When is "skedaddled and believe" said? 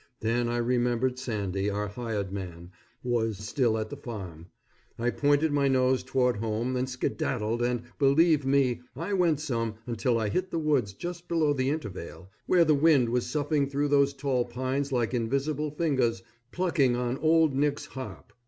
6.89-8.43